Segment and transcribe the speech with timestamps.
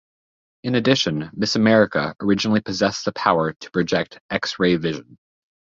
[0.63, 5.19] In addition, Miss America originally possessed the power to project "X-Ray Vision".